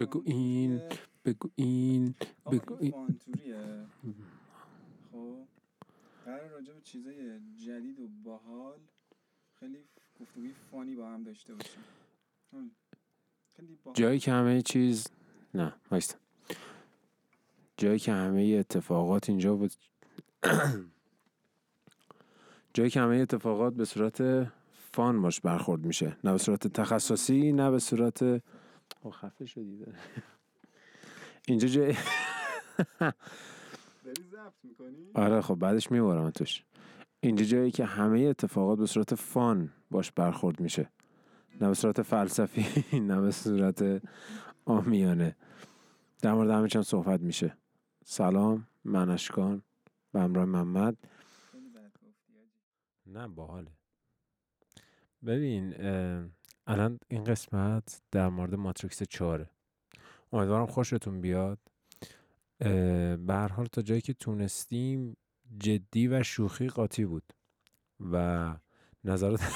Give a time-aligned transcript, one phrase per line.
[0.00, 0.80] بگو این
[1.24, 2.14] بگو این
[2.52, 2.90] بگو این.
[2.90, 3.56] فانتوریه.
[5.12, 5.36] خب.
[6.24, 8.78] قرار راجع به چیزای جدید و باحال
[9.60, 9.78] خیلی
[10.20, 11.82] گفتگوی فانی با هم داشته باشیم.
[13.94, 15.06] جایی که همه چیز
[15.54, 16.18] نه وایستا.
[17.76, 19.72] جایی که همه اتفاقات اینجا بود
[22.74, 24.46] جایی که همه اتفاقات به صورت
[24.92, 26.16] فان باش برخورد میشه.
[26.24, 28.42] نه به صورت تخصصی نه به صورت
[29.02, 29.98] او خفه شدی داره.
[31.48, 31.96] اینجا جای
[34.04, 36.64] داری ضبط می‌کنی؟ آره خب بعدش میبارم توش.
[37.20, 40.90] اینجا جایی که همه اتفاقات به صورت فان باش برخورد میشه.
[41.60, 44.02] نه به صورت فلسفی نه به صورت
[44.64, 45.36] آمیانه.
[46.22, 47.56] در مورد همه چند صحبت میشه.
[48.04, 49.62] سلام من اشکان
[50.12, 50.96] به همراه محمد.
[53.06, 53.70] نه باحاله.
[55.26, 56.28] ببین اه،
[56.70, 59.50] الان این قسمت در مورد ماتریکس چهاره.
[60.32, 61.58] امیدوارم خوشتون بیاد.
[62.58, 65.16] به هر حال تا جایی که تونستیم
[65.58, 67.32] جدی و شوخی قاطی بود
[68.00, 68.54] و
[69.04, 69.40] نظرات.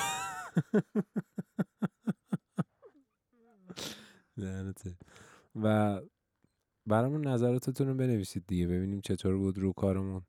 [5.63, 6.01] و
[6.87, 10.23] برامون نظراتتون رو بنویسید دیگه ببینیم چطور بود رو کارمون.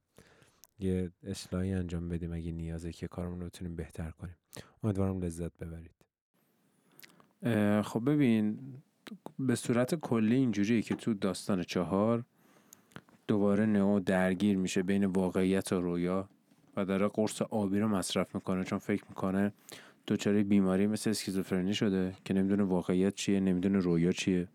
[0.79, 4.35] یه اصلاحی انجام بدیم اگه نیازه که کارمون رو بتونیم بهتر کنیم.
[4.83, 5.95] امیدوارم لذت ببرید.
[7.83, 8.59] خب ببین
[9.39, 12.23] به صورت کلی اینجوریه که تو داستان چهار
[13.27, 16.29] دوباره نئو درگیر میشه بین واقعیت و رویا
[16.77, 19.53] و داره قرص آبی رو مصرف می‌کنه چون فکر می‌کنه
[20.07, 24.47] دچار بیماری مثل اسکیزوفرنی شده که نمی‌دونه واقعیت چیه نمی‌دونه رویا چیه.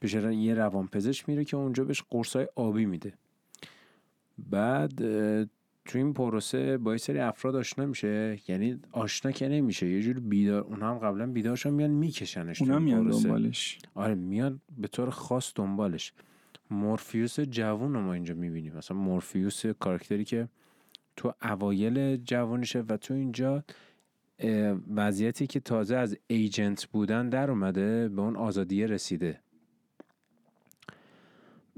[0.00, 3.12] پیش یه روانپزشک میره که اونجا بهش قرصای آبی میده.
[4.38, 5.00] بعد
[5.86, 8.38] تو این پروسه با یه سری افراد آشنا میشه.
[8.48, 9.88] یعنی آشنا که نمیشه.
[9.88, 13.22] یه جور بیدار اونها هم قبلا بیدارشون میان میکشنش اونا میان پروسه.
[13.22, 13.78] دنبالش.
[13.94, 16.12] آره میان به طور خاص دنبالش.
[16.70, 18.76] مورفیوس جوون رو ما اینجا می‌بینیم.
[18.76, 20.48] مثلا مورفیوس کاراکتری که
[21.16, 23.64] تو اوایل جوانشه و تو اینجا
[24.94, 29.40] وضعیتی که تازه از ایجنت بودن در اومده به اون آزادیه رسیده.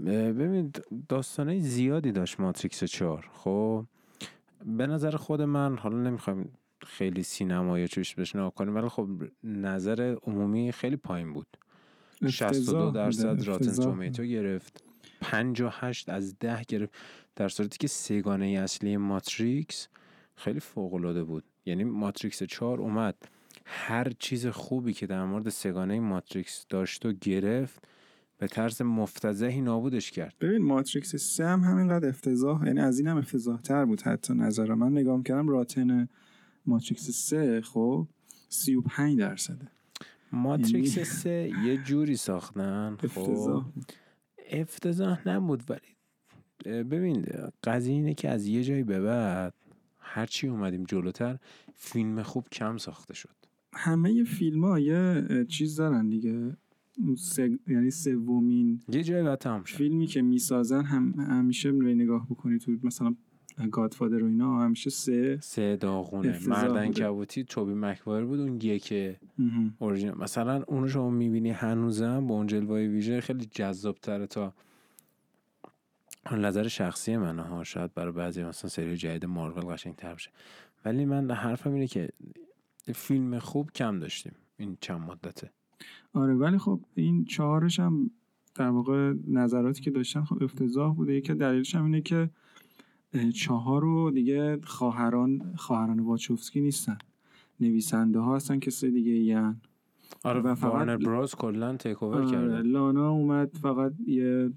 [0.07, 0.73] اه، ببین
[1.09, 3.87] داستانه زیادی داشت ماتریکس 4 خب
[4.65, 6.53] به نظر خود من حالا نمی‌خوایم
[6.87, 9.09] خیلی سینمایی چوش بهش نگاه کنیم ولی خب
[9.45, 11.47] نظر عمومی خیلی پایین بود.
[12.29, 14.85] 62 درصد راتن تومیتو گرفت.
[15.21, 16.95] 58 از 10 گرفت.
[17.37, 19.89] در صورتی که سگانه اصلی ماتریکس
[20.35, 21.45] خیلی فوق العاده بود.
[21.67, 23.15] یعنی ماتریکس 4 اومد.
[23.65, 27.89] هر چیز خوبی که در مورد سگانه ماتریکس داشت و گرفت
[28.39, 30.35] به طرز مفتضحی نابودش کرد.
[30.41, 34.03] ببین ماتریکس 3 هم همینقدر افتضاح یعنی از این هم افتضاح تر بود.
[34.03, 36.09] حتی نظر من نگاه کردم راتن
[36.67, 38.09] ماتریکس 3 خب
[38.49, 39.69] 35 درصده.
[40.33, 43.05] ماتریکس یعنی- 3 یه جوری ساختن خب.
[43.05, 43.67] افتضاح
[44.51, 45.97] افتضاح نبود ولی
[46.85, 47.27] ببین
[47.65, 49.55] قضیه اینه که از یه جایی به بعد
[49.99, 51.39] هرچی اومدیم جلوتر
[51.75, 53.35] فیلم خوب کم ساخته شد.
[53.73, 56.57] همه فیلم ها یه چیز دارن دیگه.
[56.99, 62.27] اون سه- یعنی سومین یه جایی بعد تمام فیلمی که می‌سازن هم همیشه روی نگاه
[62.31, 63.15] بکنی تو مثلا
[63.71, 66.39] گادفادر و اینا همیشه سه سه داغونه.
[66.49, 66.93] مردن.
[66.93, 68.93] کبوتی توبی مکوایر بود اون یک
[69.39, 69.75] مهم.
[69.79, 70.19] اورجینال.
[70.19, 74.55] مثلا اونو شما می‌بینی هنوزم با اون جلوه ویژه خیلی جذاب تره تا
[76.33, 77.65] نظر شخصی منه ها.
[77.65, 80.31] شاید برای بعضی مثلا سری جدید مارول قشنگ تر بشه.
[80.85, 82.09] ولی من حرفم اینه که
[82.95, 85.51] فیلم خوب کم داشتیم این چند مدته.
[86.13, 88.11] آره ولی خب این چهارش هم
[88.55, 91.15] در واقع نظراتی که داشتن خب افتضاح بوده.
[91.15, 92.31] یکی از دلیلش هم اینه که
[93.35, 96.99] چهار رو دیگه خواهران خواهران واچوفسکی نیستن.
[97.61, 99.55] نویسنده ها هستن کسی دیگه این
[100.25, 102.63] آره و فقط- وارنر براز کلا تیک اوور کرده.
[102.63, 104.53] لانا اومد فقط یه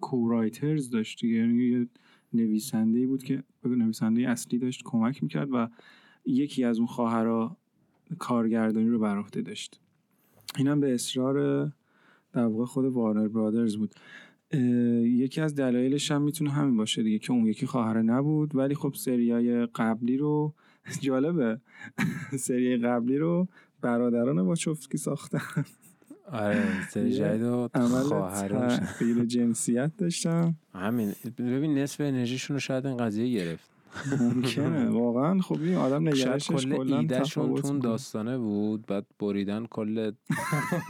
[0.00, 1.34] کورایترز داشت دیگه.
[1.36, 1.88] یعنی یه
[2.32, 5.68] نویسنده بود که نویسنده اصلی داشت کمک می‌کرد و
[6.26, 7.56] یکی از اون خواهرها
[8.18, 9.80] کارگردانی رو بر عهده داشت.
[10.56, 11.64] اینم به اصرار
[12.32, 13.94] در واقع خود وارنر برادرز بود.
[15.02, 18.94] یکی از دلایلش هم می‌تونه همین باشه دیگه که اون یکی خواهر نبود ولی خب
[18.96, 20.54] سریای قبلی رو
[21.00, 21.60] جالبه.
[22.46, 23.48] سری قبلی رو
[23.80, 25.64] برادران واچوفسکی ساختن.
[26.32, 27.68] آره سری جدید و
[29.26, 31.12] جنسیت داشتم همین.
[31.38, 33.71] ببین نصف انرژیشون رو شاید این قضیه گرفت.
[34.20, 37.90] ممکنه واقعا خب این آدم شاید نگرشش کل کلا ایدهشون تفاوت تو اون می‌کنه.
[37.90, 40.12] داستانه بود بعد بریدن کل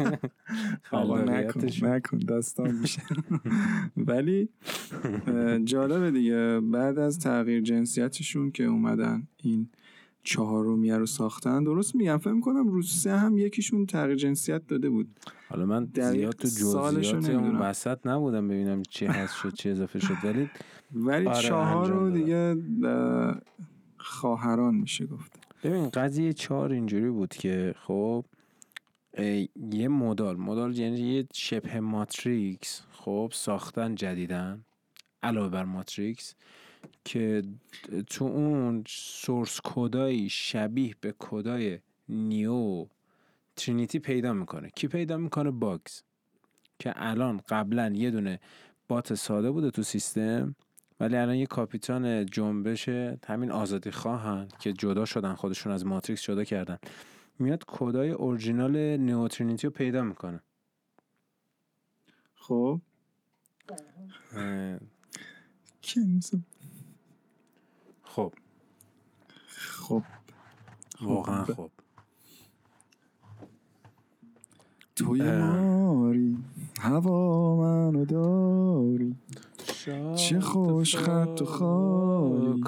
[0.93, 1.87] آقا نکن.
[1.87, 3.03] نکن داستان میشه
[4.09, 4.49] ولی
[5.65, 9.69] جالبه دیگه بعد از تغییر جنسیتشون که اومدن این
[10.25, 15.09] چهارمیه رو ساختن درست میگم فکر کنم روز سه هم یکیشون تغییر جنسیت داده بود
[15.49, 17.57] حالا من زیاد تو جزئیات اون.
[17.57, 20.51] وسط نبودم ببینم چی هست شد چی اضافه شد ولی
[20.93, 22.11] ولی آره، چهار رو.
[22.11, 23.41] دیگه اه،
[23.99, 25.33] خواهران میشه گفت.
[25.65, 28.25] ببین قضیه چهار اینجوری بود که خب
[29.73, 34.65] یه مدال مدال یعنی یه شبه ماتریکس خب ساختن جدیدن
[35.23, 36.35] علاوه بر ماتریکس
[37.05, 37.43] که
[38.07, 41.79] تو اون سورس کدایی شبیه به کدای
[42.09, 42.87] نیو
[43.57, 44.71] ترینیتی پیدا می‌کنه.
[44.71, 46.03] کی پیدا می‌کنه؟ باگز
[46.79, 48.41] که الان قبلا یه دونه
[48.89, 50.55] بات ساده بوده تو سیستم.
[51.03, 52.89] ولی الان یه کاپیتان جنبش
[53.27, 56.79] همین آزادی خواهن که جدا شدن خودشون از ماتریکس جدا کردن.
[57.39, 60.41] میاد کدای اورجینال نیوترینیتی رو پیدا می‌کنه.
[62.35, 62.81] خب.
[68.03, 68.33] خب.
[69.49, 70.03] خب.
[71.01, 71.71] واقعا ب- خب.
[74.97, 75.23] توی.
[75.41, 76.39] ماری
[76.81, 79.17] هوا منو داری.
[80.17, 82.65] چه خوش خط و خالی.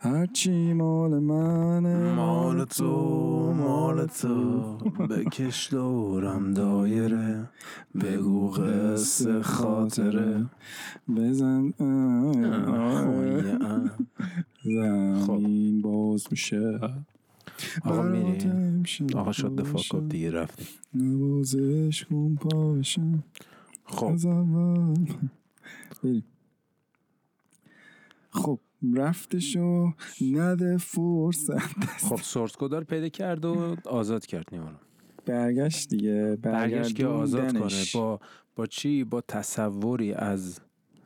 [0.00, 4.60] هرچی مال منه مال تو مال تو.
[5.10, 7.48] بکش دورم دایره.
[8.00, 10.46] بگو قصه خاطره.
[11.16, 11.70] بزن.
[15.26, 15.38] خب.
[15.40, 16.80] زمین باز میشه.
[17.84, 18.82] آقا میریم.
[19.14, 19.70] آقا شد باشه.
[19.70, 20.66] فاکاب دیگه رفتیم.
[20.94, 23.22] نوازش کن پاشم
[23.84, 24.16] خب.
[26.04, 26.24] بریم
[28.30, 28.60] خب
[28.94, 31.84] رفتشو نده فرصت.
[31.84, 34.76] خب سورس کد رو پیدا کرد و آزاد کرد نیورو
[35.26, 37.84] برگشت دیگه برگشت که آزاد کنه.
[37.94, 38.20] با
[38.56, 40.60] با چی؟ با تصوری از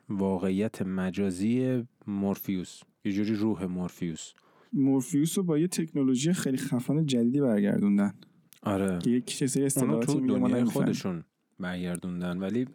[0.09, 2.81] واقعیت مجازی مورفیوس.
[3.05, 4.33] یه جوری روح مورفیوس.
[4.73, 8.15] مورفیوس رو با یه تکنولوژی خیلی خفن جدیدی برگردوندن.
[8.63, 8.99] آره.
[8.99, 10.65] که یک اونو اصطلاحاتی تو دنیای.
[10.65, 11.25] خودشون
[11.61, 12.39] برگردوندن.
[12.39, 12.67] ولی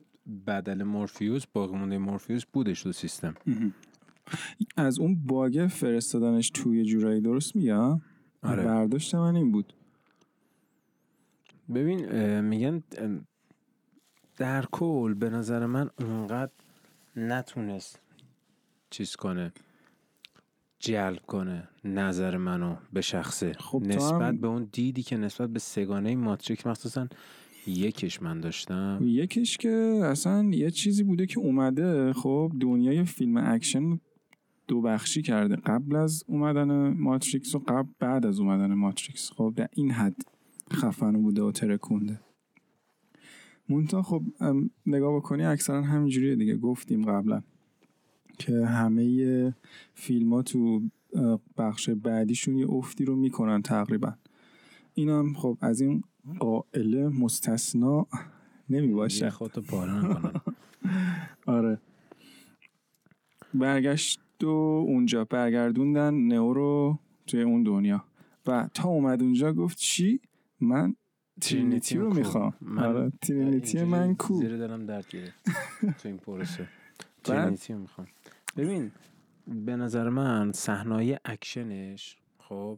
[0.48, 3.34] بدل مورفیوس باقی مونده مورفیوس بودش تو سیستم.
[4.78, 8.02] از اون باگ فرستادنش توی جورایی درست میگم
[8.44, 8.64] آره.
[8.64, 9.74] برداشت من این بود.
[11.76, 12.84] ببین میگن
[14.38, 16.52] در کل به نظر من اونقدر
[17.16, 18.00] نتونست
[18.90, 19.54] چیز کنه
[20.80, 23.54] جلب کنه نظر منو به شخصه.
[23.54, 27.08] خب نسبت هم- به اون دیدی که نسبت به سه‌گانه ماتریکس مخصوصا
[27.68, 29.00] یکش من داشتم.
[29.02, 32.14] یکیش که اصلا یه چیزی بوده که اومده.
[32.14, 34.00] خب دنیای فیلم اکشن
[34.68, 35.56] دو بخشی کرده.
[35.56, 39.32] قبل از اومدن ماتریکس و قبل بعد از اومدن ماتریکس.
[39.32, 40.22] خب در این حد
[40.74, 42.20] خفن بوده و ترکونده.
[43.70, 44.24] مونتا خب
[44.86, 46.56] نگاه بکنی اکثرا همینجوریه دیگه.
[46.56, 47.42] گفتیم قبلا
[48.40, 49.56] که همه
[49.94, 50.82] فیلم ها تو
[51.58, 54.14] بخش بعدیشون یه افتی رو می‌کنن تقریبا.
[54.94, 56.04] اینم خب از این
[56.40, 58.08] قائله مستثنا
[58.70, 60.02] نمی باشه خودتو پاره
[61.46, 61.80] آره.
[63.54, 64.48] برگشت و
[64.88, 68.04] اونجا برگردوندن نئو رو توی اون دنیا.
[68.48, 70.20] و تا اومد اونجا گفت چی؟
[70.62, 70.96] من
[71.42, 72.14] ترینیتی رو.
[72.14, 72.54] می‌خوام.
[72.78, 74.34] آره ترینیتی من کو.
[74.34, 75.44] زیر دلم درد گرفت
[76.02, 76.64] تو این پروسه.
[76.68, 78.08] بعد- ترینیتی رو می‌خوام.
[78.58, 78.92] ببین
[79.48, 82.78] به نظر من صحنه‌های اکشنش خب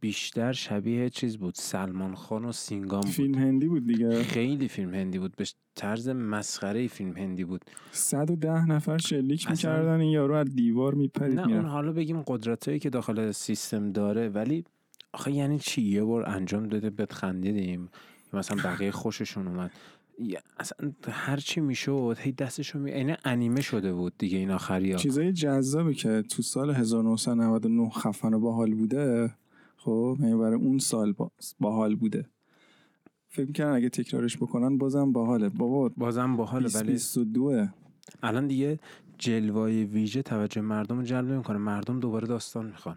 [0.00, 3.10] بیشتر شبیه چیز بود؟ سلمان خان و سینگام بود.
[3.10, 4.22] فیلم هندی بود دیگه.
[4.22, 5.36] خیلی فیلم هندی بود.
[5.36, 5.44] به
[5.74, 7.64] طرز مسخره فیلم هندی بود.
[7.92, 12.78] 110 نفر شلیک اصلا- می‌کردن این یارو از دیوار میپرید نه اون حالا بگیم قدرتایی
[12.78, 14.64] که داخل سیستم داره ولی
[15.12, 17.88] آخه یعنی چی؟ یه بار انجام داده بهت خندیدیم
[18.32, 19.70] مثلا بقیه خوششون اومد.
[20.58, 24.98] اصلا هر چی می‌شد هی دستشو می عین انیمه شده بود دیگه این آخری ها
[24.98, 29.30] چیزای جذابی که تو سال 1999 خفن و باحال بوده
[29.86, 32.26] خب یعنی برای اون سال با- باحال بوده.
[33.28, 35.48] فکر می‌کردن اگه تکرارش بکنن بازم باحاله.
[35.48, 37.66] بابا بازم باحاله ولی 2022
[38.22, 38.78] الان دیگه
[39.18, 41.58] جلوای ویژه توجه مردم رو جلب نمی‌کنه.
[41.58, 42.96] مردم دوباره داستان می‌خوان.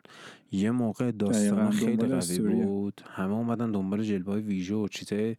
[0.51, 2.39] یه موقع داستان خیلی قوی.
[2.65, 3.01] بود.
[3.05, 5.35] همه اومدن دنبال جلوه ویژه و چیزای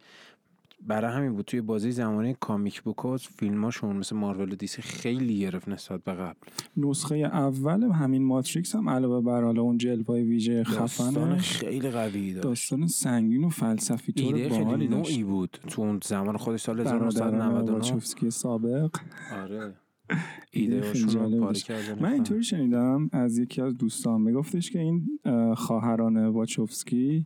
[0.87, 5.69] برای همین بود توی بازی زمانی کامیک بوکا فیلماشون مثل مارول و دیسی خیلی گرفت
[5.69, 6.39] نسبت به قبل.
[6.77, 12.43] نسخه اول همین ماتریکس هم علاوه بر حالا اون جلوه ویژه خفنش خیلی قوی داشت.
[12.43, 15.57] داستان سنگین و فلسفی طور ایده خیلی نوعی بود.
[15.67, 18.95] تو اون زمان خودش سال برادران 1999 واچوفسکی سابق.
[19.43, 19.73] آره.
[20.51, 21.65] ایده ایده خیلی رو جالب پاره داشت.
[21.65, 22.01] کردن.
[22.01, 27.25] من اینطوری شنیدم از یکی از دوستان میگفتش که این اه، خواهران واچوفسکی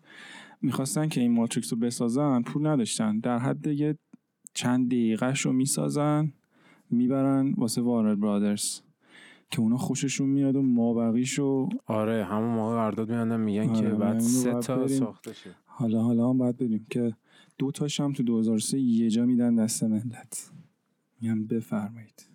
[0.66, 3.20] می‌خواستن که این ماتریکس رو بسازن پول نداشتن.
[3.20, 3.98] در حد یه
[4.54, 6.34] چند دقیقهش رو می‌سازن
[6.90, 8.82] می‌برن واسه وارنر برادرز
[9.52, 13.96] که اونا خوششون میاد و ما بقیشو آره همون موقع قرارداد میاندن میگن که آره،
[13.96, 14.88] بعد اینو سه تا.
[14.88, 15.50] ساخته شه.
[15.66, 17.14] حالا حالا هم باید بریم که
[17.58, 20.52] دو تاش هم تو 2003 یه جا میدن دست ملت
[21.22, 22.30] میگم بفرمایید.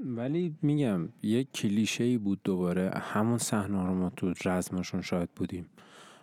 [0.00, 2.90] ولی میگم یک کلیشه ای بود دوباره.
[2.94, 5.66] همون صحنه رو ما تو رزمشون شاید بودیم.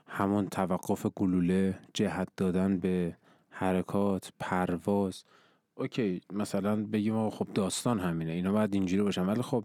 [0.09, 3.15] همون توقف گلوله جهت دادن به
[3.49, 5.23] حرکات پرواز.
[5.75, 9.25] اوکی مثلا بگیم آقا خب داستان همینه اینا باید اینجوری باشن.
[9.25, 9.63] ولی خب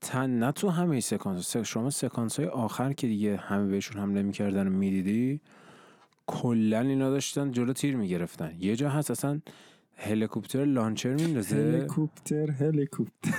[0.00, 4.66] تن نه تو همه سکانس شما سکانس های آخر که دیگه همه بهشون حمله می‌کردن
[4.66, 5.40] و می‌دیدی
[6.26, 8.56] کلا اینا داشتن جلو تیر می‌گرفتن.
[8.60, 9.40] یه جا هست اصلا
[9.96, 11.56] هلیکوپتر لانچر میندازه.
[11.56, 13.34] هلیکوپتر هلیکوپتر.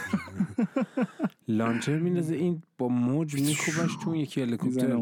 [1.47, 4.97] launcher میندازه این با موج می‌کوبتش تو یکی هلیکوپتر.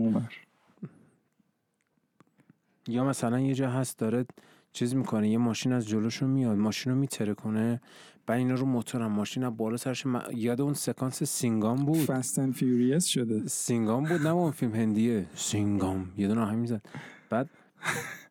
[2.88, 4.25] یا مثلا یه جا هست داره
[4.73, 7.81] چیز می‌کنه یه ماشین از جلوشون میاد ماشین رو می‌ترکونه
[8.25, 11.97] بعد اینا رو موتورم ماشین از بالا سرش م- یاد اون سکانس سینگام بود.
[12.05, 13.47] Fast and Furious شده.
[13.47, 15.25] سینگام بود نه اون فیلم هندیه.
[15.35, 16.11] سینگام.
[16.17, 16.81] یه دونه آهنگ می‌زد
[17.29, 17.50] بعد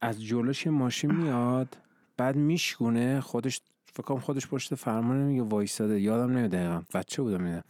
[0.00, 1.76] از جلوش یه ماشین میاد
[2.16, 3.21] بعد میشکونه.
[3.21, 3.61] خودش
[3.92, 6.00] فکر کنم خودش پشت فرمان میگه وایساده.
[6.00, 6.83] یادم نمیاد دقیقا.
[6.95, 7.64] بچه بودم میدم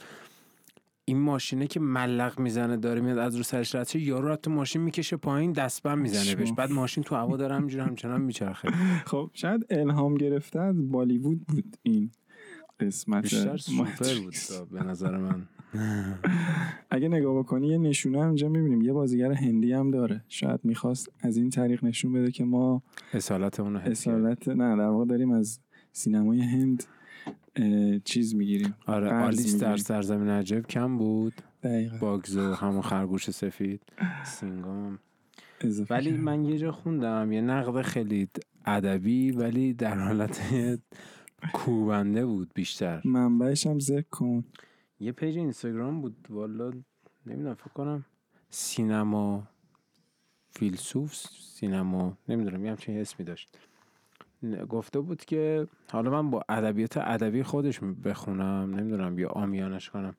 [1.11, 4.83] این ماشینه که ملق می‌زنه داره میاد از رو سرش رد یارو رو تو ماشین
[4.83, 6.53] می‌کشه پایین دستبند می‌زنه بهش.
[6.53, 8.69] بعد ماشین تو هوا داره همینجوری همچنان میچرخه
[9.11, 12.11] خب شاید الهام گرفته از بالیوود بود این
[12.81, 14.35] قسمت بیشتر سوپر بود
[14.71, 15.43] به نظر من
[16.91, 21.13] اگه نگاه بکنی یه نشونه هم اینجا می‌بینیم یه بازیگر هندی هم داره شاید می‌خواست
[21.21, 24.15] از این طریق نشون بده که ما اصالت اون رو حس کرد.
[24.15, 25.61] اصالت نه در واقع داریم از
[25.93, 26.85] سینمای هند
[28.05, 28.75] چیز می‌گیریم.
[28.87, 29.77] آره آلیس در.
[29.77, 31.33] سرزمین عجایب کم بود.
[31.63, 31.99] دقیقا.
[31.99, 33.83] باگز و همون خرگوش سفید.
[34.25, 34.99] سینگام.
[35.91, 36.11] ولی.
[36.11, 38.29] من یه جا خوندم یه نقد خیلی
[38.67, 40.41] ادبی ولی در حالت
[41.53, 43.03] کوبنده بود بیشتر.
[43.05, 44.45] منبعش هم ذکر کن.
[45.01, 46.73] یه پیج اینستاگرام بود والا
[47.27, 48.05] نمی‌دونم فکر کنم
[48.51, 49.49] سینما
[50.51, 53.59] فیلسوف سینما نمی‌دونم یه همچین اسمی داشت.
[54.69, 60.15] گفته بود که حالا من با ادبیات ادبی خودش بخونم نمی‌دونم یا آمیانش کنم.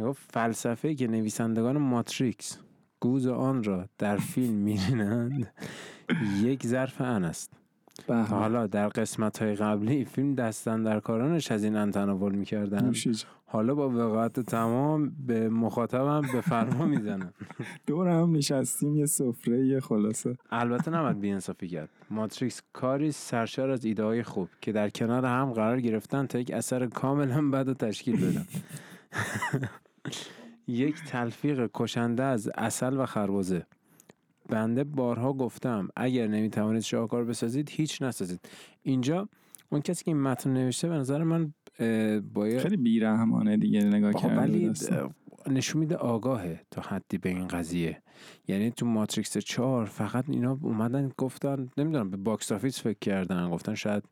[0.00, 2.58] گفت فلسفه که نویسندگان ماتریکس
[3.00, 5.52] گوز آن را در فیلم میرینند
[6.42, 7.52] یک ظرف ان است.
[8.08, 12.92] حالا در قسمت های قبلی فیلم دستن در کارانش از این ان تناول می‌کردن.
[13.52, 17.32] حالا با وقاعت تمام به مخاطبم به فرما می‌زنن
[17.86, 20.36] دور هم نشستیم یه سفره یه خلاصه.
[20.50, 21.88] البته نباید بیانصافی کرد.
[22.10, 26.50] ماتریکس کاری سرشار از ایده های خوب که در کنار هم قرار گرفتن تا یک
[26.50, 28.46] اثر کاملا بد و تشکیل بدن.
[30.66, 33.66] یک تلفیق کشنده از اصل و خربزه
[34.48, 38.40] بنده بارها گفتم اگر نمی‌توانید شاهکار بسازید هیچ نسازید.
[38.82, 39.28] اینجا
[39.72, 41.52] اون کسی که این متن نوشته به نظر من
[42.34, 44.72] باید خیلی بیرحمانه دیگه نگاه کرده ولی.
[45.48, 48.02] نشون میده آگاهه تا حدی به این قضیه.
[48.48, 53.74] یعنی تو ماتریکس 4 فقط اینا اومدن گفتن نمی‌دونم به box office فکر کردن گفتن
[53.74, 54.02] شاید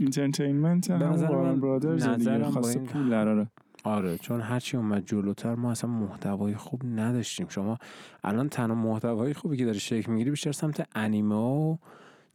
[0.00, 3.46] entertainment به هم نظر من برادرز دیگه این- پول
[3.84, 7.48] آره چون هرچی اومد جلوتر ما اصلا محتوای خوب نداشتیم.
[7.48, 7.78] شما
[8.24, 11.76] الان تنها محتوای خوبی که داره شکل می‌گیره بیشتر سمت انیمه و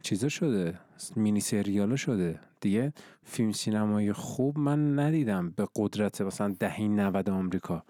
[0.02, 0.78] چیزا شده
[1.16, 2.40] مینی سریالا شده.
[2.60, 2.92] دیگه
[3.22, 7.84] فیلم سینمایی خوب من ندیدم به قدرت مثلا دهه 90 آمریکا.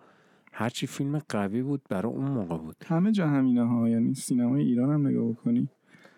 [0.53, 2.77] هرچی فیلم قوی بود برای اون موقع بود.
[2.87, 5.69] همه جا همینه ها یعنی سینمای ایران هم نگاه بکنی.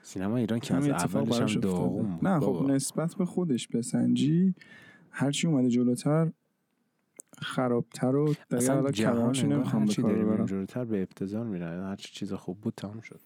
[0.02, 1.60] سینما ایران که از اولش هم.
[1.60, 2.66] داغون نه خب بابا.
[2.66, 4.54] نسبت به خودش بسنجی
[5.10, 6.32] هرچی اومده جلوتر
[7.38, 10.46] خرابتر و دیگه حالا انگار نمی‌خوام به کار داریم ببرم.
[10.46, 13.20] جلوتر به ابتذال میره هرچی چیز خوب بود تمام شد.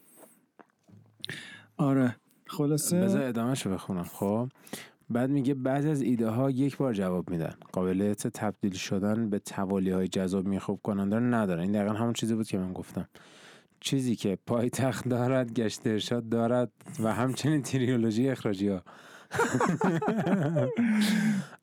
[1.76, 2.16] آره.
[2.48, 4.48] خلاصه بذار ادامهش بخونم خب.
[5.10, 7.54] بعد میگه بعضی از ایده ها یک بار جواب میدن.
[7.72, 12.34] قابلیت تبدیل شدن به توالی های جذاب میخکوب کننده رو ندارن این دقیقا همون چیزی
[12.34, 13.08] بود که من گفتم.
[13.80, 18.82] چیزی که پایتخت دارد گشت ارشاد دارد و همچنین تریولوژی اخراجی ها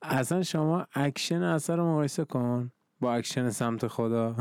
[0.01, 4.35] اصلا شما اکشن اثر رو مقایسه کن با اکشن سمت خدا.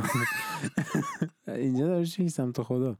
[1.48, 2.96] اینجا داره چی؟ سمت خدا.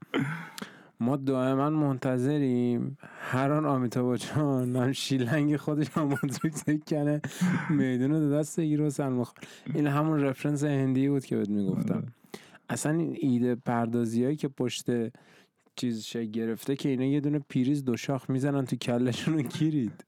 [1.04, 2.98] ما دائما منتظریم.
[3.00, 6.08] هر آن آمیتا بچان هم شیلنگ خودش هم
[6.90, 7.20] کنه
[7.70, 9.24] میدون رو دست بگیره و.
[9.74, 12.06] این همون رفرنس هندی بود که بهت می‌گفتم.
[12.68, 14.86] اصلا این ایده پردازی هایی که پشت
[15.76, 20.04] چیز گرفته که اینا یه دونه پیریز دو شاخ می‌زنن تو کلشون رو گیرید.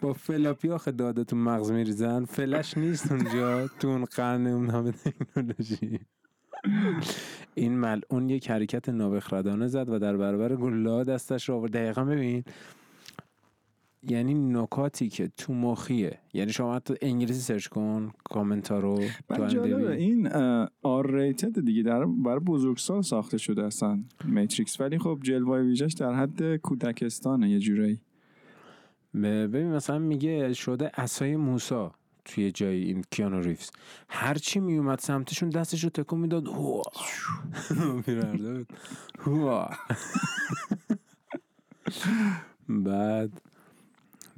[0.00, 2.24] با فلاپی آخه داده تو مغز میریزن.
[2.24, 3.68] فلش نیست اونجا.
[3.68, 6.00] تو اون قرن اون همه تکنولوژی.
[7.54, 11.72] این ملعون یک حرکت نابخردانه زد و در برابر گلوله دستش رو آورد.
[11.72, 12.44] دقیقا ببین
[14.02, 16.18] یعنی نکاتی که تو مخیه.
[16.34, 19.04] یعنی شما حتی انگلیسی سرچ کن کامنت ها رو
[19.48, 19.96] جالبه.
[19.96, 20.26] این
[20.82, 26.14] R rated دیگه در برای بزرگسال ساخته شده اصلا Matrix ولی خب جلوه ویژش در
[26.14, 28.00] حد کودکستانه یه جورایی.
[29.14, 31.97] ببین مثلا میگه شده اسای موسا.
[32.28, 33.70] توی جای این کیانو ریوز.
[34.08, 36.48] هر چی میومد سمتشون دستش رو تکون می‌داد.
[36.48, 36.82] هوا.
[38.06, 38.72] می‌رفت بود.
[39.18, 39.70] هوا.
[42.68, 43.40] بعد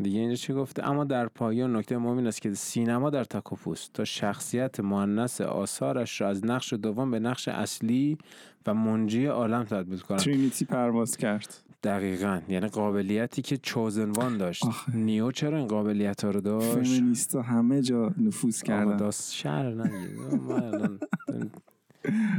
[0.03, 3.53] دیگه اینجا چی گفته؟ اما در پایان نکته مهم این است که سینما در تک
[3.53, 8.19] و پوست تا شخصیت مؤنث آثارش را از نقش دوم به نقش اصلی
[8.67, 10.19] و منجی عالم تبدیل کند.
[10.19, 11.70] ترینیتی پرواز کرد.
[11.83, 12.41] دقیقا.
[12.49, 14.67] یعنی قابلیتی که چوزنوان داشت.
[14.67, 14.97] آخه.
[14.97, 18.97] نیو چرا این قابلیت ها رو داشت؟ فمینیستا همه جا نفوذ کردن.
[18.97, 19.91] داست شهر الان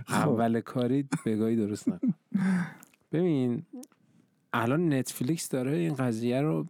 [0.07, 0.29] خب.
[0.29, 2.13] اول کاری بگاهی درست نکن.
[3.11, 3.63] ببین
[4.53, 6.65] الان نتفلیکس داره این قضیه رو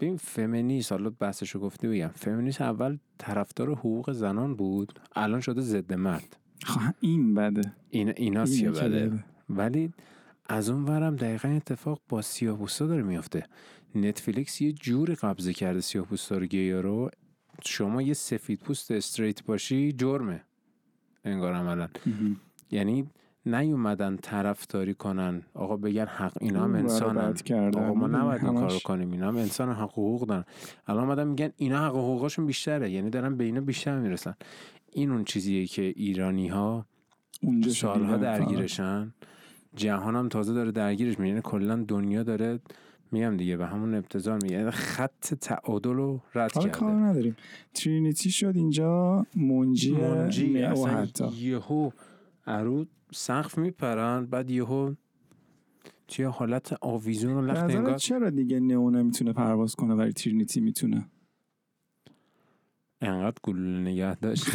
[0.00, 2.10] ببین فمینیست حالا بحثشو گفتی بگم.
[2.14, 5.00] فمینیست اول طرفدار حقوق زنان بود.
[5.16, 6.36] الان شده ضد مرد.
[6.64, 7.72] خب این بده.
[7.90, 9.24] این اینا سیه بده.
[9.50, 9.92] ولی
[10.52, 13.44] از اون ورم دقیقا اتفاق با سیاه‌پوستا داره میفته
[13.94, 17.10] نتفلیکس یه جوری قبضه کرده سیاه‌پوستا رو گیا رو.
[17.64, 20.42] شما یه سفید پوست استریت باشی جرمه.
[21.24, 21.88] انگار عملا.
[22.70, 23.06] یعنی
[23.46, 25.42] نیومدن طرفداری کنن.
[25.54, 27.34] آقا بگن حق اینا هم انسانن.
[27.74, 29.12] آقا ما نباید این کارو کنیم.
[29.12, 30.44] اینا هم انسان حق حقوق دارن.
[30.86, 32.90] الان اومدن میگن اینا حق حقوقشون بیشتره.
[32.90, 34.34] یعنی دارن به اینا بیشتر می‌رسن.
[34.92, 36.86] این اون چیزیه که ایرانی ها
[37.68, 38.16] سالها.
[38.16, 38.84] درگیرشن.
[38.84, 39.14] جهان
[39.78, 42.60] هم تازه داره درگیرش میشه یعنی کلا دنیا داره
[43.12, 44.56] میگم دیگه به همون ابتذال میگه.
[44.56, 47.36] یعنی خط تعادل رو رد حالا کار کرده نداریم.
[47.74, 51.90] ترینیتی شد اینجا منجی, منجی اصلا یهو
[52.46, 54.26] ارو سقف میپرن.
[54.26, 54.94] بعد یهو
[56.08, 61.06] توی حالت آویزون و لخت انگار چرا دیگه نئو نمی‌تونه پرواز کنه ولی ترینیتی می‌تونه؟
[63.02, 64.46] انقدر گلوله نگه داشت.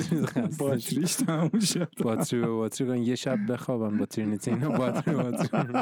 [0.58, 1.88] باتریش تموم شد.
[2.02, 5.72] باتری به باتری کن یه شب بخوابم با ترینیتی اینا باتری باتری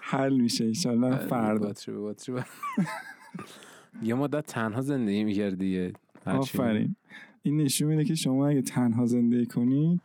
[0.00, 1.66] حل میشه ایشالله فردا.
[1.66, 2.34] باتری به باتری
[4.02, 5.92] یه مدت تنها زندگی می‌کردی
[6.26, 6.96] آفرین.
[7.42, 10.00] این نشون میده که شما اگه تنها زندگی کنید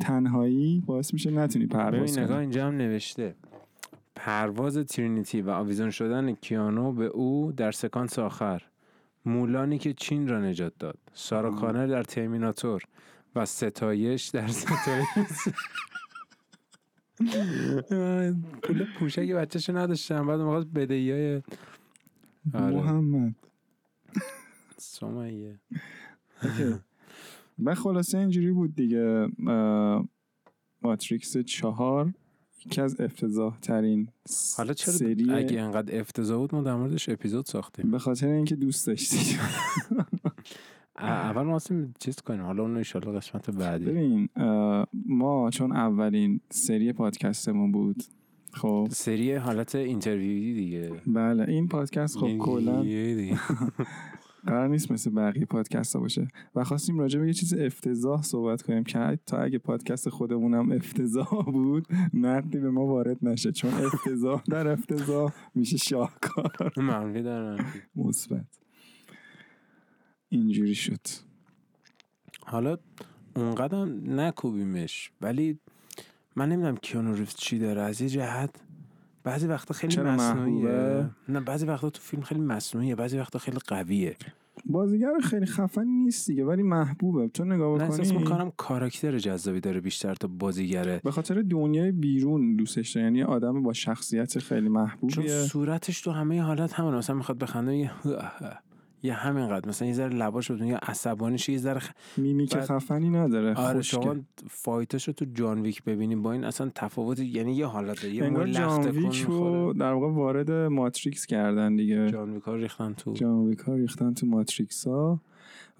[0.00, 3.34] تنهایی باعث میشه نتونی پرواز ببین نگاه کنی اینجا هم نوشته.
[4.14, 8.62] پرواز ترینیتی و آویزون شدن کیانو به او در سکانس آخر.
[9.24, 11.50] مولانی که چین را نجات داد سارا.
[11.50, 12.82] کانر در ترمیناتور
[13.34, 15.38] و ستایش در ستایش
[18.62, 21.42] پول پوشک بچهشو نداشتم بعد می‌خواست بدهی های
[22.54, 22.76] آره.
[22.76, 23.34] محمد
[24.76, 25.60] سمیه.
[27.64, 29.28] و خلاصه اینجوری بود دیگه
[30.82, 32.12] ماتریکس چهار
[32.66, 34.08] یکی از افتضاح ترین
[34.56, 37.90] حالا چرا سری اگه انقدر افتضاح بود ما در موردش اپیزود ساختیم.
[37.90, 39.36] به خاطر اینکه دوست داشتی
[40.98, 41.58] اول ما
[41.98, 42.42] چیز کنیم.
[42.42, 43.84] حالا اون انشالله قسمت بعدی.
[43.84, 44.28] ببین
[45.06, 48.04] ما چون اولین سری پادکستمون بود
[48.52, 48.88] خب.
[48.90, 50.92] سری حالت اینترویوی دیگه.
[51.06, 52.84] بله این پادکست خب کلا.
[54.46, 56.28] قرار نیست مثل بقیه پادکست ها باشه.
[56.54, 61.44] و خواستیم راجع به یه چیز افتضاح صحبت کنیم که تا اگه پادکست خودمونم افتضاح
[61.44, 63.52] بود نقدی به ما وارد نشه.
[63.52, 66.72] چون افتضاح در افتضاح میشه شاهکار.
[66.76, 67.64] منفی دارن
[67.96, 68.46] مثبت.
[70.28, 71.00] اینجوری شد.
[72.46, 72.78] حالا
[73.36, 75.58] اونقدر نکوبیمش ولی
[76.36, 77.82] من نمی‌دونم کیانو ریفز چی داره.
[77.82, 78.63] از یه جهت
[79.24, 84.16] بعضی وقتا خیلی مصنوعیه؟ نه بعضی وقتا تو فیلم خیلی مصنوعیه بعضی وقتا خیلی قویه.
[84.66, 87.28] بازیگر خیلی خفن نیست دیگه ولی محبوبه.
[87.28, 91.92] تو نگاه من احساس بکنی؟ می‌کنم کاراکتر جذابی داره بیشتر تا بازیگره به خاطر دنیای
[91.92, 95.42] بیرون دوستش داره یعنی آدم با شخصیت خیلی چون محبوبیه.
[95.42, 96.96] صورتش تو همه حالت همونه.
[96.96, 97.90] مثلا می‌خواد بخنده
[99.04, 99.68] یه یه همینقدر.
[99.68, 103.82] مثلا یه ذره لباش رو یا عصبانیش یه ذره خ- میمیک بعد- خفنی نداره آره.
[103.82, 104.16] شما
[104.50, 108.24] fight ش رو تو جان ویک ببینیم با این اصلا تفاوت یعنی یه حالته یه
[108.24, 109.72] انگار جان ویک رو.
[109.72, 112.10] در واقع وارد ماتریکس کردن دیگه.
[112.10, 115.20] جان ویک ها ریختن تو جان ویک ها ریختن تو ماتریکس ها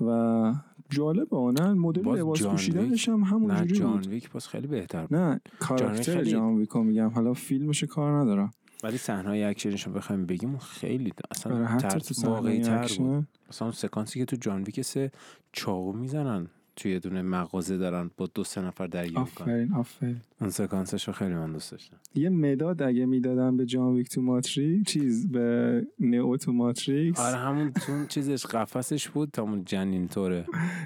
[0.01, 0.53] و
[0.91, 5.15] جالب آنن مدل لباس پوشیدنش هم نه همونجوری جان ویک باز خیلی بهتر بود.
[5.19, 7.09] نه کاراکتر جان ویک میگم.
[7.09, 8.51] حالا فیلمش کار ندارم.
[8.85, 11.13] ولی صحنه های اکشنش رو بخوایم بگیم خیلی
[11.45, 13.27] آره اصلا ترس تو صحنه واقعی تر بود.
[13.49, 15.11] مثلا سکانسی که تو جان ویک سه
[15.53, 19.45] چاقو می‌زنن توی یه دونه مغازه دارن با دو سه نفر درگیر می‌کنن.
[19.45, 20.21] آفرین آفرین.
[20.41, 21.97] اون سکانسش رو خیلی من دوست داشتم.
[22.15, 27.21] یه مداد اگه می‌دادن به جان ویک تو ماتریکس چیز به نئو تو ماتریکس.
[27.21, 30.45] آره همون تو چیزش قفسش بود تا اون جنین طوره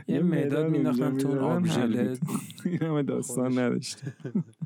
[0.08, 1.66] یه مداد مینداختن تو اون
[2.80, 3.96] همه داستان خودش.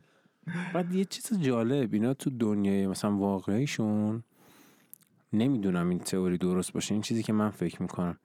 [0.75, 4.23] بعد یه چیز جالب اینا تو دنیای مثلا واقعیشون
[5.33, 6.95] نمی‌دونم این تئوری درست باشه.
[6.95, 8.17] این چیزی که من فکر می‌کنم.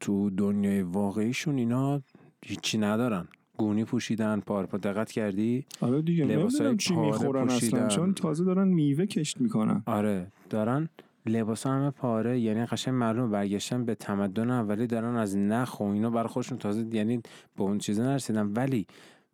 [0.00, 2.02] تو دنیای واقعیشون اینا
[2.42, 3.28] هیچی ندارن.
[3.56, 7.88] گونی پوشیدن پارپا دقت کردی؟ آره دیگه لباسای چی می‌خورن اصلا.
[7.88, 9.82] چون تازه دارن میوه کشت می‌کنن.
[9.86, 10.88] آره دارن
[11.26, 16.10] لباس همه پاره یعنی قشنگ معلومه برگشتن به تمدن اولی دارن از نخ و اینا
[16.10, 17.16] برای خودشون تازه یعنی
[17.56, 18.52] به اون چیزا نرسیدن.
[18.52, 18.86] ولی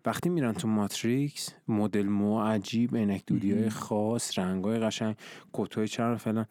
[0.06, 3.70] وقتی میرن تو ماتریکس مدل مو عجیب عینک دودی های.
[3.70, 5.16] خاص رنگ های قشنگ
[5.52, 6.46] کتای چرم فلان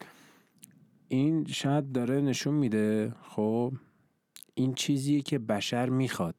[1.08, 3.74] این شاید داره نشون میده خب
[4.54, 6.36] این چیزیه که بشر می‌خواد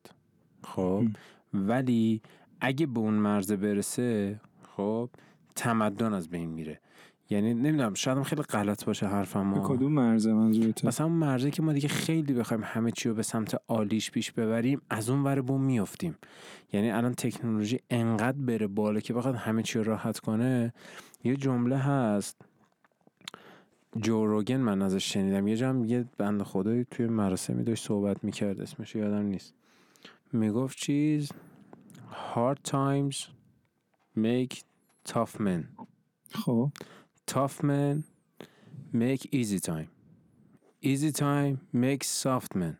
[0.64, 1.05] خب.
[1.55, 2.22] ولی
[2.61, 4.40] اگه به اون مرزه برسه
[4.77, 5.11] خب
[5.55, 6.81] تمدن از بین میره.
[7.30, 9.68] یعنی نمی‌دونم شاید خیلی غلط باشه حرفم به ها.
[9.68, 13.22] کدوم مرزه منظورته؟ مثلا اون مرزه که ما دیگه خیلی بخوایم همه چی رو به
[13.22, 16.18] سمت عالیش پیش ببریم از اون ور بوم میفتیم
[16.72, 20.72] یعنی الان تکنولوژی انقدر بره بالا که بخواد همه چی رو راحت کنه.
[21.24, 22.37] یه جمله هست.
[23.96, 25.48] جو روگن من ازش شنیدم.
[25.48, 29.54] یه جمع یه بند خدایی توی مراسمی داشت صحبت می‌کرد اسمش یادم نیست.
[30.32, 31.32] می‌گفت چیز؟
[32.35, 33.16] Hard times
[34.18, 34.54] make
[35.08, 35.87] tough men.
[36.35, 36.70] خب.
[37.26, 38.04] Tough men
[38.92, 39.88] make easy time.
[40.82, 42.78] Easy time makes soft men.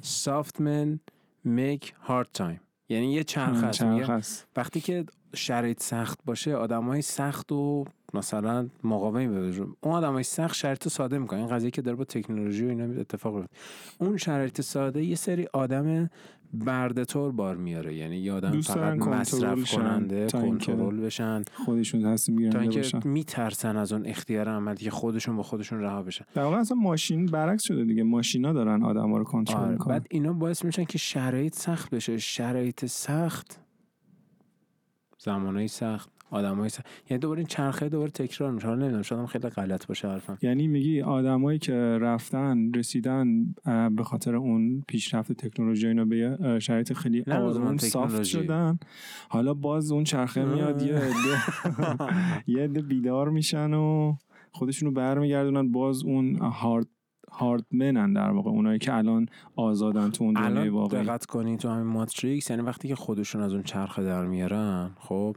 [0.00, 1.00] Soft men
[1.44, 2.60] make hard time.
[2.88, 4.20] یعنی یه چرخ هست میگه
[4.56, 10.88] وقتی که شرایط سخت باشه آدمای سخت و مثلا مقاومی بهشون اون آدمای سخت شرایط
[10.88, 13.56] ساده می‌کنن این قضیه که داره با تکنولوژی و اینا اتفاق میفته
[13.98, 16.10] اون شرایط ساده یه سری آدم
[16.52, 17.94] برده‌طور بار میاره.
[17.94, 21.42] یعنی دوست فقط مصرف کننده تا کنترل بشن.
[21.64, 26.02] خودشون تصمیم تا گیرنده اینکه میترسن از اون اختیار عملی که خودشون با خودشون رها
[26.02, 26.24] بشن.
[26.34, 28.02] در واقع اصلا ماشین برعکس شده دیگه.
[28.02, 29.72] ماشینا دارن آدما رو کنترل آره.
[29.72, 29.88] می‌کنن.
[29.94, 32.18] بعد اینا باعث میشن که شرایط سخت بشه.
[32.18, 33.60] شرایط سخت
[35.18, 36.10] زمانهای سخت.
[36.32, 38.66] آدمای سخت یعنی دوباره این چرخه دوباره تکرار میشه.
[38.66, 40.38] حالا نمی‌دونم شاید هم خیلی غلط باشه حرفم.
[40.42, 43.54] یعنی میگی آدمایی که رفتن رسیدن
[43.96, 48.24] به خاطر اون پیشرفت تکنولوژی اینا به شرایط خیلی آروم سافت.
[48.24, 48.78] شدن
[49.28, 51.00] حالا باز اون چرخه میاد یه
[52.58, 54.14] یه بیدار میشن و
[54.52, 55.72] خودشونو برمیگردونن.
[55.72, 56.86] باز اون هارد
[57.32, 61.04] هارد منن در واقع اونایی که الان آزادن تو اون دنیای واقعی.
[61.04, 65.36] دقت کنی تو همین ماتریکس یعنی وقتی که خودشون از اون چرخه در میارن خب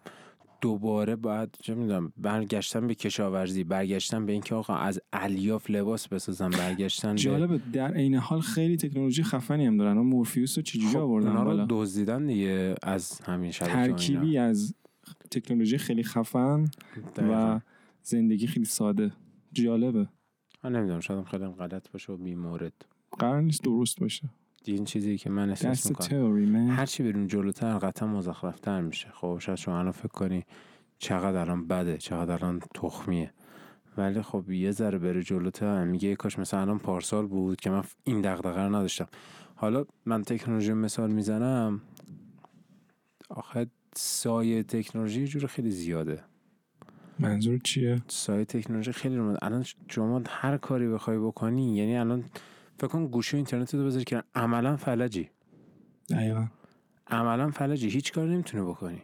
[0.65, 6.49] دوباره باید چه می‌دونم برگشتن به کشاورزی برگشتن به اینکه آقا از الیاف لباس بسازن
[6.49, 9.97] برگشتن به جالبه در عین حال خیلی تکنولوژی خفنی هم دارن.
[9.97, 13.51] اون مورفیوس رو چجوری خب آوردن اونا رو دزدیدن دیگه از همین.
[13.51, 14.73] ترکیبی از
[15.31, 16.65] تکنولوژی خیلی خفن
[17.15, 17.55] دقیقاً.
[17.55, 17.59] و
[18.03, 19.11] زندگی خیلی ساده.
[19.53, 20.07] جالبه.
[20.63, 22.85] من نمی‌دونم شاید خیلی غلط باشه و بیمورد.
[23.19, 24.29] قرار نیست درست باشه.
[24.73, 26.21] این چیزی که من احساس می‌کنم.
[26.27, 29.07] من هرچی بریم جلوتر قطعا مزخرفتر میشه.
[29.13, 30.43] خب شاید شما الان فکر کنی
[30.99, 33.31] چقدر الان بده چقدر الان تخمیه.
[33.97, 38.21] ولی خب یه ذره بره جلوتر میگه کاش مثلا الان پارسال بود که من این
[38.21, 39.07] دغدغه رو نداشتم.
[39.55, 41.81] حالا من تکنولوژی مثال می‌زنم.
[43.29, 46.23] آخه سایه تکنولوژی جور خیلی زیاده.
[47.19, 52.23] منظور چیه؟ سایه تکنولوژی خیلی رو الان شما هر کاری بخوای بکنی یعنی الان
[52.77, 55.29] فکر کن گوشی و اینترنت رو بذاری که عملا فلجی.
[56.09, 56.45] دقیقا.
[57.07, 57.89] عملا فلجی.
[57.89, 59.01] هیچ کاری نمی‌تونه بکنی.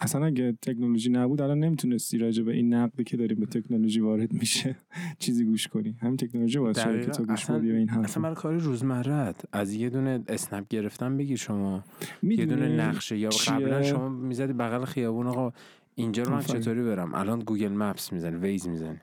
[0.00, 4.32] اصلا اگه تکنولوژی نبود الان نمی‌تونستی راجع به این نقدی که داریم به تکنولوژی وارد
[4.32, 4.76] میشه
[5.18, 5.96] چیزی گوش کنی.
[6.00, 7.10] همین تکنولوژی باعث شده که.
[7.10, 11.36] تو گوش بدی این حرف اصلا برای کار روزمرت از یه دونه اسنپ گرفتن بگیر
[11.36, 11.84] شما.
[12.22, 13.18] یه دونه نقشه.
[13.18, 15.52] یا؟ قبلا شما می‌زدی بغل خیابون آقا
[15.94, 16.42] اینجا رو من.
[16.42, 19.00] چطوری برم؟ الان Google Maps می‌زنی Waze می‌زنی.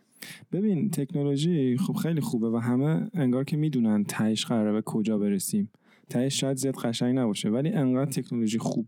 [0.51, 5.71] ببین تکنولوژی خب خیلی خوبه و همه انگار که می‌دونن تهش قراره به کجا برسیم.
[6.10, 8.88] تهش شاید زیاد قشنگ نباشه ولی انقدر تکنولوژی خوب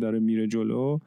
[0.00, 0.98] داره میره جلو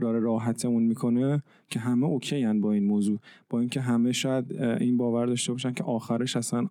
[0.00, 3.18] داره راحتمون می‌کنه که همه okay ن با این موضوع.
[3.50, 6.68] با اینکه همه شاید این باور داشته باشن که آخرش اصلا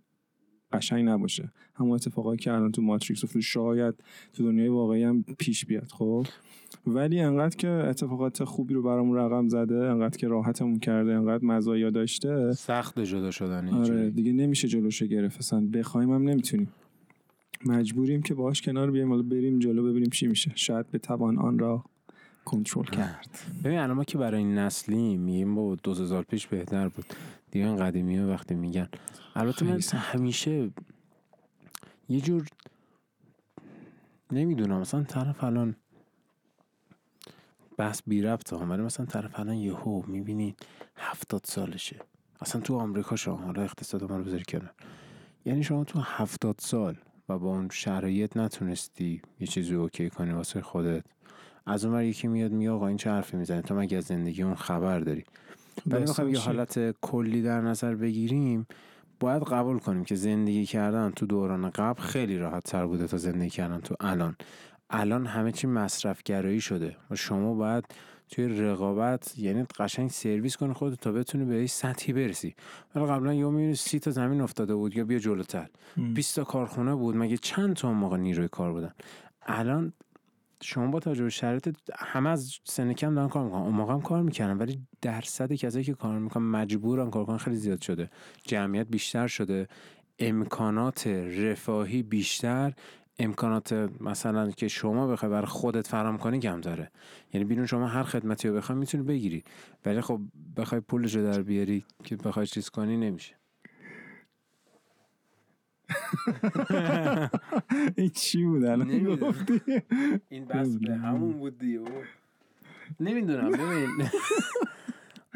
[0.71, 1.51] قشنگ نباشه.
[1.75, 3.95] همون اتفاقایی که الان تو ماتریکس افتاد شاید
[4.33, 6.25] تو دنیای واقعی هم پیش بیاد خب؟
[6.87, 11.89] ولی انقدر که اتفاقات خوبی رو برامون رقم زده انقدر که راحتمون کرده انقدر مزایا
[11.89, 12.51] داشته.
[12.53, 15.37] سخت جدا شدن آره دیگه نمیشه جلوشو گرفت.
[15.37, 16.69] اصلا بخوایم هم نمی‌تونیم.
[17.65, 20.51] مجبوریم که باهاش کنار بیایم حالا بریم جلو ببینیم چی میشه.
[20.55, 21.83] شاید بتوان آن را
[22.45, 23.39] کنترل کرد.
[23.63, 27.05] ببین الان ما که برای این نسلی میگیم با دو سه سال پیش بهتر بود.
[27.51, 28.89] دیگه این قدیمی ها وقتی میگن.
[29.35, 29.79] البته من.
[29.93, 30.71] همیشه
[32.09, 32.47] یه جور
[34.31, 35.75] نمی‌دونم مثلا طرف الان
[37.77, 40.55] بحث بی ربط ها ولی مثلا طرف الان یهو می‌بینی
[40.95, 41.99] هفتاد سالشه.
[42.41, 44.73] اصلا تو آمریکا شما حالا اقتصاد ما رو بذاری کنار.
[45.45, 46.97] یعنی شما تو هفتاد سال
[47.29, 51.03] و با اون شرایط نتونستی یه چیزی اوکی کنی واسه خودت.
[51.65, 54.55] از اون یکی میاد میگه آقا این چه حرفی می‌زنی؟ تو مگه از زندگی اون
[54.55, 55.23] خبر داری؟
[55.87, 58.67] ولی بخوایم یه؟ حالت کلی در نظر بگیریم
[59.19, 63.49] باید قبول کنیم که زندگی کردن تو دوران قبل خیلی راحت تر بوده تا زندگی
[63.49, 64.35] کردن تو الان
[64.89, 67.85] الان همه چی مصرفگرایی شده و شما باید
[68.29, 72.55] توی رقابت یعنی قشنگ سرویس کنی خودت تا بتونی به یه سطحی برسی
[72.95, 76.13] ولی قبلا یا می‌بینی سی تا زمین افتاده بود یا بیا جلوتر م.
[76.13, 78.93] 20 تا کارخونه بود مگه چند تا موقع نیروی کار بودن
[79.45, 79.93] الان
[80.63, 83.61] شما با توجه به شرایط همه از سن کم دارن کار می‌کنن.
[83.61, 87.55] اون موقع هم کار می‌کنن ولی درصد کسایی که کار می‌کنن مجبورن کار کنن خیلی
[87.55, 88.09] زیاد شده.
[88.43, 89.67] جمعیت بیشتر شده.
[90.19, 92.73] امکانات رفاهی بیشتر.
[93.19, 96.91] امکانات مثلا که شما بخوای برای خودت فراهم کنی کمتره.
[97.33, 99.43] یعنی بیرون شما هر خدمتی رو بخوای می‌تونی بگیری.
[99.85, 100.21] ولی خب
[100.57, 103.38] بخوای پولش رو در بیاری که بخوای چیز کنی نمیشه.
[107.97, 109.15] این چی بود الان.
[109.15, 109.61] گفتی؟
[110.29, 111.79] این بس به همون بود دیگه.
[112.99, 113.89] نمی‌دونم ببین.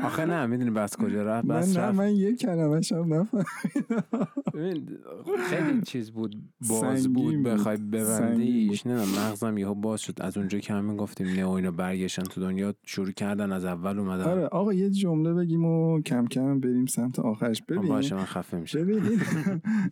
[0.03, 1.97] آخه نه می‌دونی بس کجا رفت؟ من بس نه رفت.
[1.97, 3.43] من یه کلمه شم نفهم
[4.53, 4.87] ببین
[5.49, 6.35] خیلی چیز بود
[6.69, 7.43] باز بود.
[7.43, 8.87] بخوای ببندیش.
[8.87, 10.13] نه مغزم یهو باز شد.
[10.21, 14.23] از اونجا که همین گفتیم نه اینا برگشتن تو دنیا شروع کردن از اول اومدن.
[14.23, 17.61] آره آقا یه جمله بگیم و کم کم بریم سمت آخرش.
[17.61, 19.19] آه، ببین باشه من خفه میشه ببین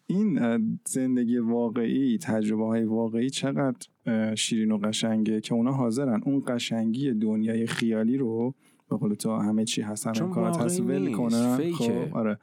[0.08, 0.40] این,
[0.88, 3.88] زندگی واقعی تجربه های واقعی چقدر
[4.36, 6.22] شیرین و قشنگه که اونا حاضرن.
[6.26, 8.54] اون قشنگی دنیای خیالی رو
[8.92, 11.72] به قول تو همه چی هستن امکانات هست ول کنن.
[11.72, 12.38] خب آره.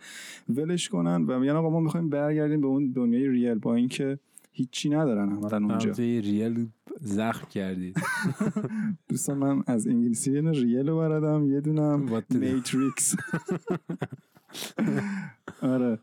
[0.49, 4.19] ولش کنن و میگن آقا ما می‌خوایم برگردیم به اون دنیای real با اینکه
[4.53, 5.93] هیچی ندارن عملا اونجا.
[5.93, 6.69] real
[7.01, 7.97] زخم کردید.
[9.09, 13.17] دوستان من از انگلیسی یه real رو بردم یه دونم Matrix
[15.63, 15.99] آره.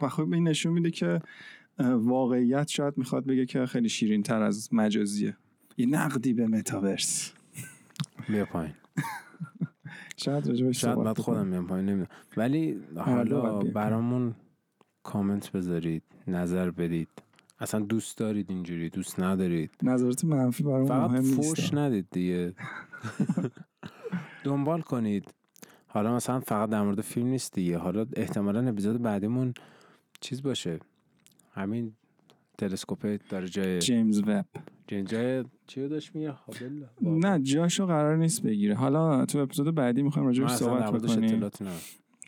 [0.00, 1.20] و خب این نشون میده که
[1.78, 5.36] واقعیت شاید می‌خواد بگه که خیلی شیرین تر از مجازیه.
[5.76, 7.32] یه نقدی به متاورس.
[8.30, 8.74] بیا پایین.
[10.24, 11.50] شاید راجبش شاید بعد خودم.
[11.50, 12.08] بیام پایین نمی‌دونم.
[12.36, 14.34] ولی باید حالا برامون
[15.02, 17.08] کامنت بذارید نظر بدید.
[17.58, 19.70] اصلا دوست دارید اینجوری دوست ندارید.
[19.82, 22.54] نظرات منفی برای فقط مهم فوش ندید دیگه.
[24.44, 25.34] دنبال کنید.
[25.86, 27.78] حالا مثلا فقط در مورد فیلم نیست دیگه.
[27.78, 29.54] حالا احتمالا اپیزود بعدیمون
[30.20, 30.78] چیز باشه.
[31.52, 31.92] همین
[32.58, 34.44] تلسکوپ داره جای جیمز وب.
[35.06, 38.74] جای چی داشت میگه؟ هابل نه جاشو قرار نیست بگیره.
[38.74, 41.50] حالا تو اپیزود بعدی می‌خوایم در صحبت بکنیم.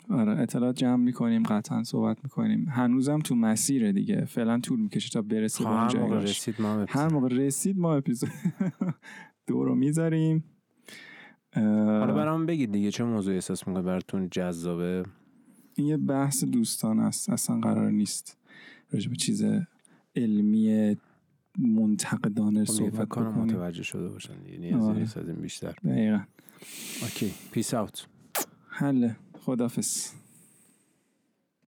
[0.09, 2.65] آره اطلاعات جمع می‌کنیم قطعا صحبت می‌کنیم.
[2.69, 4.25] هنوزم تو مسیره دیگه.
[4.25, 6.21] فعلا طول می‌کشه تا برسه به خب، اون هر موقع.
[6.21, 8.29] رسید ما هم هر موقع رسید ما اپیزود
[9.47, 10.43] دو رو می‌ذاریم.
[11.55, 15.03] حالا برام بگید دیگه چه موضوعی احساس می‌کنه براتون جذابه؟
[15.75, 17.29] این یه بحث دوستان است.
[17.29, 18.37] اصلا قرار نیست
[18.91, 19.45] راجع به چیز
[20.15, 20.95] علمی
[21.59, 24.33] منتقدانه خب صحبت کنم متوجه شده باشن.
[24.93, 25.75] نیست از این بیشتر.
[25.85, 26.19] دقیقا.
[27.01, 28.05] اوکی پیس اوت
[28.67, 30.07] حله خدافز